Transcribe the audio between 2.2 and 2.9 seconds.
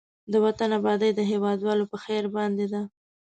باندې ده.